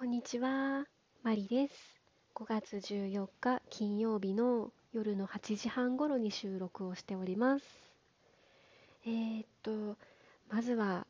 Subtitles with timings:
[0.00, 0.86] こんにちは、
[1.22, 1.74] マリです。
[2.34, 7.66] 5月14日金曜日の夜の8時半頃に収録をしております。
[9.04, 9.98] えー、っと、
[10.48, 11.06] まずは、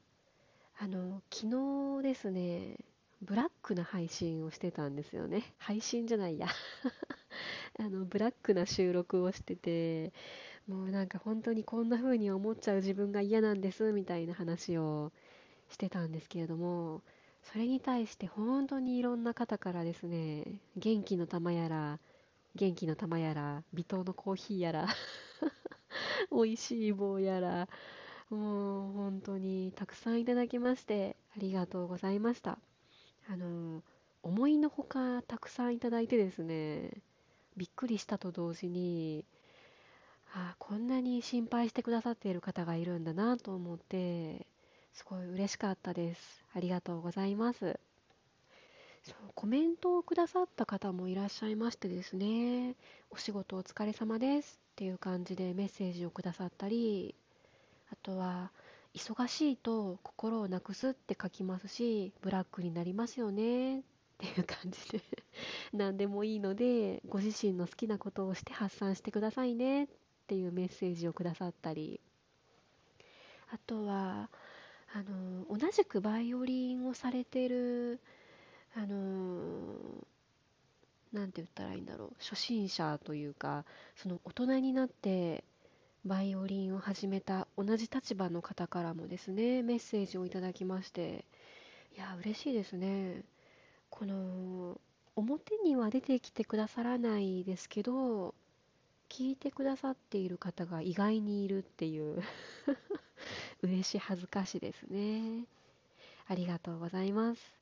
[0.77, 2.79] あの、昨日ですね、
[3.23, 5.45] ブラックな配信をしてたんですよね。
[5.59, 6.49] 配信じゃないや。
[7.79, 10.13] あの、ブラックな収録をしてて、
[10.67, 15.13] もうなんか本当にこんな風に思っちゃう自分が嫌なんですみたいな話を
[15.69, 17.03] してたんですけれども、
[17.43, 21.99] それに対して本当にいろんな方からですね、元気の玉やら、
[22.55, 24.87] 元気の玉やら、微糖のコーヒーやら、
[26.31, 27.69] 美味しい棒やら、
[28.31, 32.59] もう本当にたくさんいただきましてありがとうございました。
[33.29, 33.83] あの、
[34.23, 36.91] 思いのほかたくさんいただいてですね、
[37.57, 39.25] びっくりしたと同時に、
[40.33, 44.47] ああこんなに心配してくださっている方がいるんだなと思って、
[44.93, 46.45] すごい嬉しかったです。
[46.55, 47.79] ありがとうございます。
[49.03, 52.77] そうコメントをくださった方もいらっしゃいましてですね、
[53.11, 54.61] お仕事お疲れ様です。
[54.73, 57.15] っていう感じでメッセージをくださったり、
[57.93, 58.53] あとは、
[58.95, 63.81] 忙しいと心をなくすって書きますし、ブラックになりますよね。
[63.81, 63.83] っ
[64.19, 65.01] ていう感じで。
[65.73, 69.85] 何でもいいので、ご自身の好きなことをして発散してくださいね。
[69.85, 69.89] っ
[70.27, 72.01] ていうメッセージをくださったり、
[73.51, 74.31] あとは、
[74.93, 78.01] あの同じくバイオリンをされてる
[78.77, 78.97] あの
[81.13, 83.65] なんて言ったらいいんだろう初心者というか
[83.97, 85.45] その大人になって
[86.05, 91.25] バイオリンを始めた同じ立場の方からもですねメッセージをいただきまして
[91.97, 93.23] いや嬉しいですね。
[93.91, 94.81] この
[95.17, 98.35] 表には出てきてくださらないですけど
[99.09, 102.23] 聞いてくださっている方が意外にいるっていう。
[103.63, 105.45] 嬉し恥ずかしですね。
[106.27, 107.61] ありがとうございます。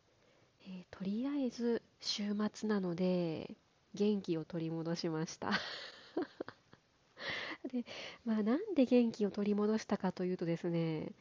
[0.69, 3.57] えー、とりあえず週末なので
[3.95, 5.53] 元気を取り戻しました
[7.73, 7.87] で、
[8.27, 11.13] まあ、なんで元気を取り戻したかというとですね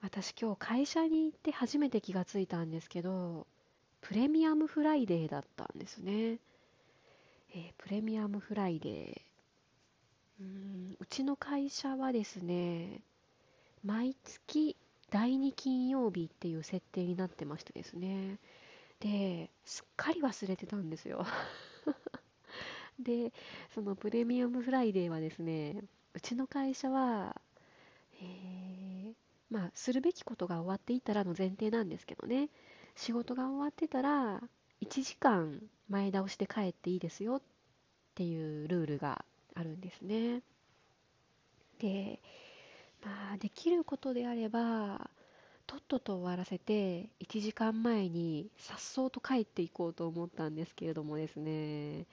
[0.00, 3.46] 私今日会社に行って初めて気がついたんですけど
[4.00, 6.38] プレミアムフライデーだったんですね、
[7.50, 13.02] えー、プレミアムフライデーうんうちの会社はですね
[13.86, 14.76] 毎月
[15.10, 18.40] 第2金曜日っていう設定になってましてですね。
[18.98, 21.24] ですっかり忘れてたんですよ。
[22.98, 23.32] で
[23.72, 27.40] そのプレミアムフライデーはですねうちの会社は、
[28.20, 29.14] えー、
[29.50, 32.50] まあするべきことが終わっていたらの前提なんですけどね。
[32.96, 34.42] 仕事が終わってたら
[34.80, 37.42] 1時間前倒しで帰っていいですよっ
[38.16, 39.24] ていうルールが
[39.54, 40.42] あるんですね。
[41.78, 42.20] で
[43.02, 45.10] まあ、できることであれば、
[45.66, 52.06] とっとと終わらせて、1時間前にさっそうと帰っていこうと思ったんですけれどもですね、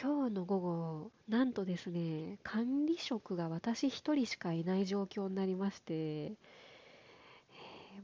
[0.00, 6.34] 今日の午後、なんとですね、管理職が私一人しかいない状況になりまして、え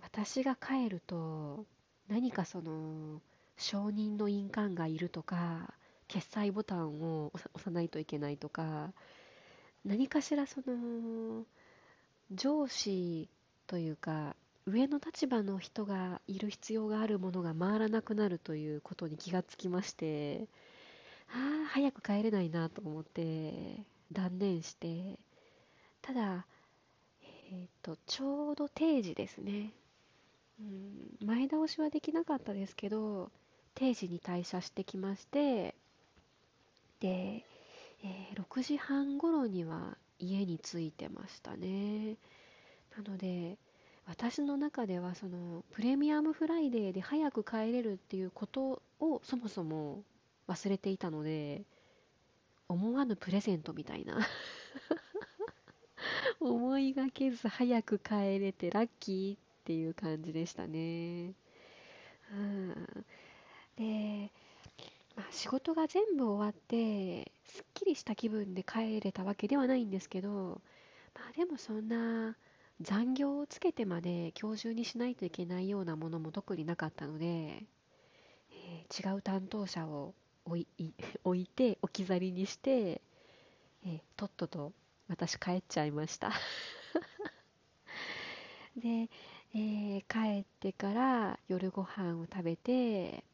[0.02, 1.64] 私が帰ると、
[2.08, 3.22] 何かその、
[3.56, 5.74] 承認の印鑑がいるとか、
[6.08, 8.92] 決済ボタンを押さないといけないとか、
[9.84, 11.44] 何かしらその、
[12.32, 13.28] 上司
[13.66, 20.46] というか上の立場の人がいる必要があるものが回らなくなるということに気がつきまして
[21.32, 25.18] ああ早く帰れないなと思って断念して
[26.02, 26.46] ただ
[27.22, 29.72] えっ、ー、とちょうど定時ですね、
[30.60, 30.64] う
[31.24, 33.30] ん、前倒しはできなかったですけど
[33.74, 35.74] 定時に退社してきまして
[37.00, 37.44] で、
[38.04, 42.16] えー、6時半頃には家に着いてましたね
[42.96, 43.56] なので
[44.06, 50.02] 私の中ではそのプレミアムフライデーで早く帰れるっていうことをそもそも
[50.48, 51.62] 忘れていたので
[52.68, 54.18] 思わぬプレゼントみたいな
[56.40, 61.34] 思いがけず早く帰れてラッキーっていう感じでしたね。
[62.32, 63.04] うん、
[63.76, 64.30] で
[65.18, 70.60] まあ、仕事が全部終わってすっきりした気分で帰れたわけではないんですけど、
[71.12, 72.36] まあ、でもそんな
[72.80, 80.94] 残業をつけてまで今日中にしないといけないようなものも特になかったので、えー、違う担当者を置い
[81.24, 83.02] 置いて置き去りにして、
[83.84, 84.72] えー、とっとと
[85.08, 86.30] 私帰っちゃいました。
[88.76, 89.10] で、
[89.52, 93.24] えー、帰ってから夜ご飯を食べて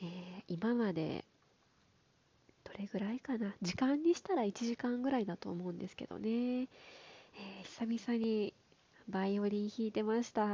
[0.00, 1.24] えー、今まで
[2.64, 3.54] どれぐらいかな？
[3.62, 8.54] 時間にしたら1時間ぐらいだと思うんですけどね、えー、久々に
[9.08, 10.44] バイオリン弾いてました。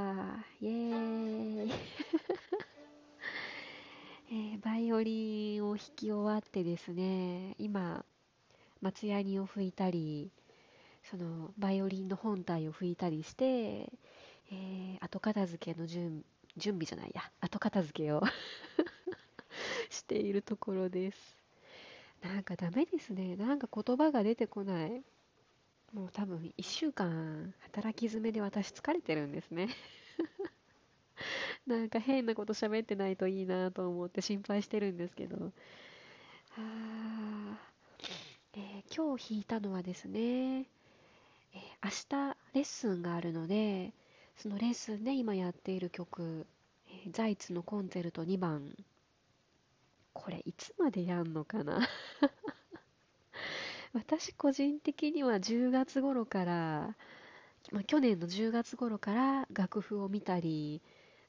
[0.60, 1.70] イエーイ
[4.92, 8.04] オリンを弾き終わってですね今
[8.80, 10.30] 松ヤニを吹いたり
[11.04, 16.24] そのバイオリンの本体を吹いたりして、えー、後片付けの準
[16.56, 17.22] 準備じゃないや。
[17.40, 18.22] 後片付けを。
[19.90, 21.36] しているところです。
[22.22, 23.36] なんかダメですね。
[23.36, 25.02] なんか言葉が出てこない。
[25.92, 29.68] もう多分1週間働き詰めで私疲れてるんですね。
[31.66, 35.52] なんか変なこと喋ってないといいなと思って心配してるんですけど。
[36.56, 37.58] あ
[38.54, 40.66] えー、今日弾いたのはですね、えー、
[41.84, 41.90] 明
[42.32, 43.92] 日レッスンがあるので
[44.36, 46.46] そのレッスンで今やっている曲、
[46.88, 48.74] えー、ザイツのコンチェルト2番
[50.12, 51.80] これいつまでやんのかな？
[53.92, 56.96] 私個人的には10月頃から、
[57.72, 60.80] まあ、去年の10月頃から楽譜を見たり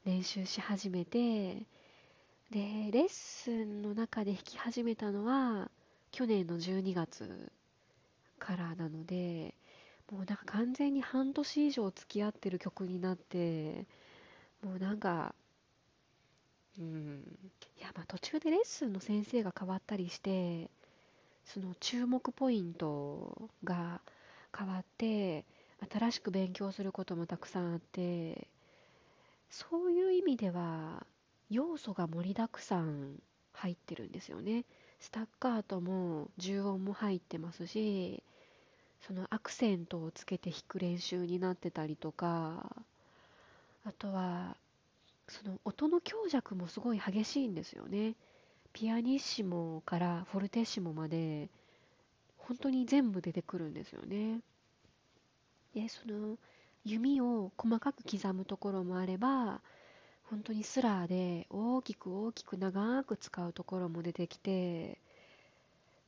[0.04, 1.66] 練習し始めて
[2.50, 5.70] でレッスンの中で弾き始めたのは
[6.10, 7.50] 去年の12月
[8.38, 9.54] からなので
[10.10, 13.86] もうなんか完全に半年以上付き合ってる曲になって
[14.62, 15.34] もうなんか
[16.78, 17.22] うん
[17.78, 20.70] いやまあ途中でレッスンの先生が変わったりして
[21.44, 24.00] その注目ポイントが
[24.56, 25.44] 変わって
[25.90, 28.46] 新しく勉強することもたくさんあって
[29.50, 31.04] そういう意味では
[31.50, 33.20] 要素が盛りだくさん
[33.52, 34.64] 入ってるんですよね。
[34.98, 38.22] スタッカートも重音も入ってますし
[39.00, 42.70] そのアクセントをつけて弾く練習になってたりとか
[43.84, 44.56] あとは
[45.32, 48.16] その音の強弱もすごい激しいんですよね。
[48.74, 51.48] ピアニッシモからフォルテッシモまで
[52.36, 54.40] 本当に全部出てくるんですよね。
[55.74, 56.36] でその
[56.84, 59.62] 弓を細かく刻むところもあれば
[60.24, 64.98] 本当にスラーで大きく大きく長く使うところも出てきて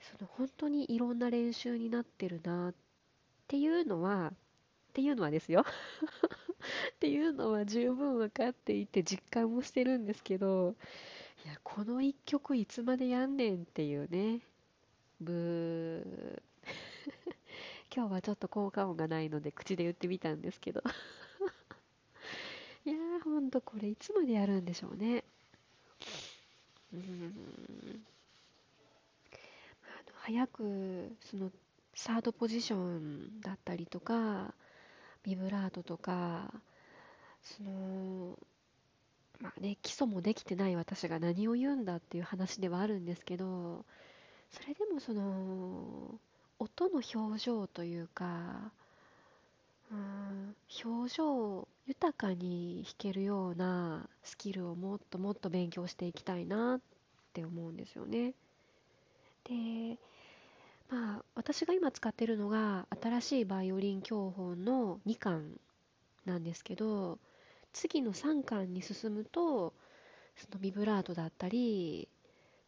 [0.03, 2.75] その本当にいろんな練習になってるなっ
[3.49, 4.37] ていうのはっ
[4.93, 5.65] ていうのはですよ。
[6.95, 10.75] っていうのは十分分かっていて実感もしてるんですけど
[11.45, 14.41] いやこの一曲いつまでやんねんっていうね
[15.21, 16.43] ブー
[17.95, 20.83] 今日はちょっと効果音がないので口で言ってみたんですけど
[22.87, 25.25] いやー、ほんとこれいつまでやるんでしょうね。
[26.93, 27.35] うん。
[29.83, 31.51] あの早く、その、
[31.95, 34.55] サードポジションだったりとか、
[35.25, 36.53] ビブラートとか、
[37.43, 38.39] その、
[39.41, 43.85] まあね、基礎もできてない私が何を言うんだっていう話ではあるんですけど、
[44.51, 46.19] それでもその、
[46.59, 48.73] 音の表情というか、
[49.91, 56.81] うん表情を豊かに弾けるようなスキルをもっともっと勉強していきたいなっ
[57.33, 58.35] て思うんですよね。
[59.45, 59.99] で
[60.95, 65.59] まあ私が今使ってるのが新しいバイオリン教本の2巻
[66.25, 67.19] なんですけど
[67.73, 69.75] 次の3巻に進むと
[70.37, 72.09] そのビブラートだったり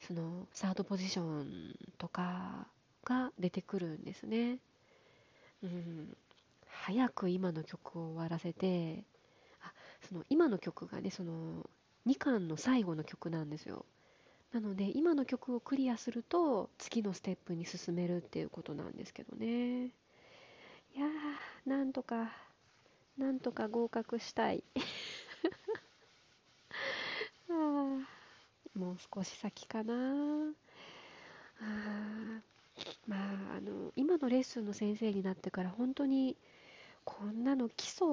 [0.00, 2.67] そのサードポジションとか
[3.05, 4.58] が出てくるんですね。
[5.62, 6.17] うん、
[6.67, 9.05] 早く今の曲を終わらせて
[9.62, 9.73] あ
[10.08, 11.70] その今の曲がねその
[12.08, 13.87] 2巻の最後の曲なんですよ
[14.56, 19.84] なので今の曲をクリアすると次のステップに進めるっていうことなんですけどね。
[19.84, 19.88] い
[20.98, 22.32] やーなんとか
[23.18, 24.64] なんとか合格したい。
[27.50, 27.52] あ
[28.75, 29.92] もう少し先かな。
[31.60, 32.40] あ
[33.06, 33.16] ま
[33.52, 36.34] ああの今のレッスンの先生になってから本当に
[37.04, 38.06] こんなの基礎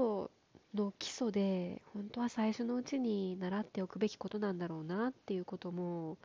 [0.74, 6.18] の基礎で本当は最初のうちに習っておくべきことなんだろうなっていうことも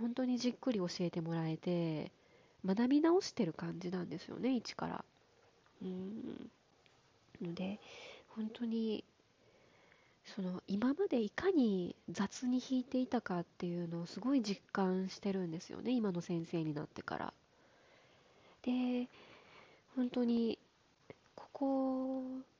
[0.00, 2.10] 本当にじっくり教えてもらえて
[2.64, 5.04] 学び直してる感じなんですよね一から。
[5.82, 6.50] うん。
[7.42, 7.78] ので
[8.28, 9.04] 本当に
[10.24, 17.32] その今までいかに雑に弾いていたかっていうのをすごい実感してるんですよね今の先生になってから。
[18.62, 19.08] で
[19.94, 20.58] 本当に
[21.52, 22.53] こ1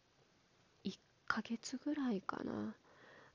[1.34, 2.52] ヶ月ぐらいかな。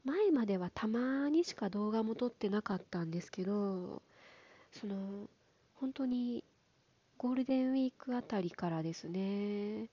[0.05, 4.01] 前まではたまにしか動画も撮ってなかったんですけど
[4.71, 4.95] その
[5.75, 6.41] 本当に
[7.17, 9.89] ゴールデンウィークあたりからですね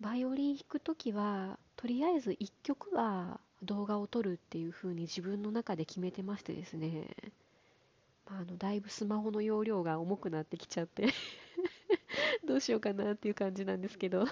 [0.00, 7.08] バイオリン弾くときはとりあえず1曲は動画を撮るっていう風に自分の中で決めてましてですね、
[8.30, 11.08] まあ、あのだいぶスマホの容量が重くなってきちゃって
[12.46, 14.24] どうしようかなっていう感じなんですけど。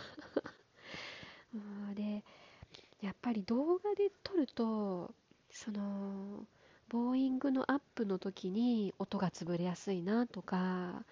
[3.02, 5.14] やっぱり動画で撮ると
[5.50, 6.46] その
[6.88, 11.04] ボーイングのアップの時に音が潰れやすいなとか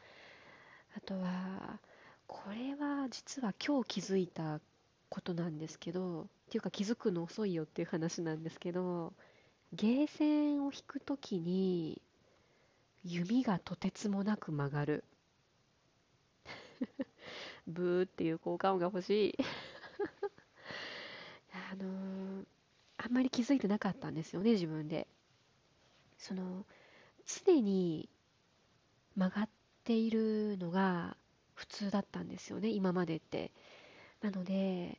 [0.96, 1.78] あとは
[2.26, 4.60] これは実は今日気づいた
[5.08, 9.14] ことなんですけどっていうか気づくの遅いよっていう話なんですけど
[9.72, 12.02] ゲーセンを弾く時に
[13.04, 15.04] 弓がとてつもなく曲がる。
[17.66, 19.38] ブーっていう効果音が欲しい
[21.70, 22.44] あのー、
[23.08, 25.06] あんまり気づいてなかったんですよね自分で。
[26.18, 26.66] その
[27.44, 28.08] 常に
[29.16, 29.48] 曲がっ
[29.84, 31.16] ているのが
[31.54, 33.50] 普通だったんですよね今までって。
[34.20, 34.98] なので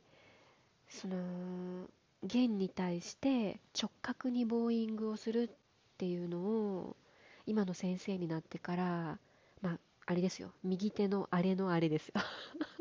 [0.87, 1.87] その
[2.23, 5.49] 弦に対して直角にボーイングをするっ
[5.97, 6.95] ていうのを
[7.45, 9.19] 今の先生になってから
[9.61, 12.13] まああれですよ右手のあれのあれですよ。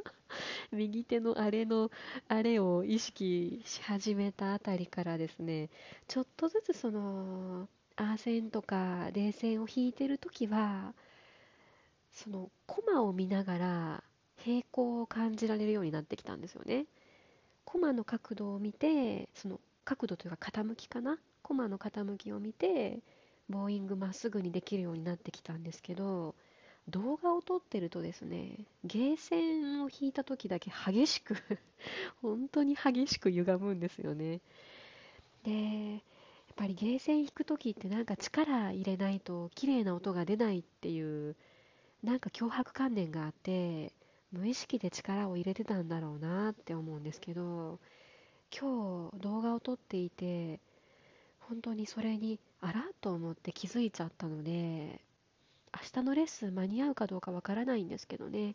[0.73, 1.91] 右手のあれの
[2.29, 5.71] あれを意識し始めたあたりからですね
[6.07, 10.95] ちょっとずつそのアーセンとか冷戦を弾いてる時は
[12.13, 14.05] そのコマを見ながら
[14.37, 16.87] 平行を感じられるようになってきたんですよね。
[17.65, 21.19] コマの角度を見てその角度というか傾きかな？
[21.43, 23.01] コマの傾きを見て
[23.49, 26.35] ボーイングまっすぐにできるようになってきたんですけど
[26.89, 31.37] 動画を撮ってるとですねゲーセンを弾いた時だけ激しく
[32.23, 34.41] 本当に激しく歪むんですよね。
[35.45, 36.01] でやっ
[36.57, 41.37] ぱりゲーセン弾く時ってなんか力入れないと綺麗な音が出ないっていう
[42.03, 43.93] なんか脅迫観念があって
[44.33, 47.79] 無意識で力を入れてたんだろうなって思うんですけど
[48.51, 50.61] 今日動画を撮っていて
[51.41, 55.01] 本当にそれにあらと思って気づいちゃったので
[55.75, 58.55] 明日のレッスン間に合うかどうかわからないんですけどね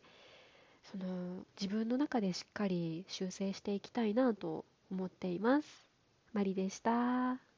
[0.91, 5.67] その自分の中でしっかり修正していきたいなと思っています
[6.33, 7.52] マリでした。